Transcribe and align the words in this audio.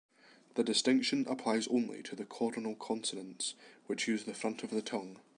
The 0.55 0.63
distinction 0.63 1.27
applies 1.29 1.67
only 1.67 2.01
to 2.01 2.15
coronal 2.25 2.73
consonants, 2.73 3.53
which 3.85 4.07
use 4.07 4.23
the 4.23 4.33
front 4.33 4.63
of 4.63 4.71
the 4.71 4.81
tongue. 4.81 5.19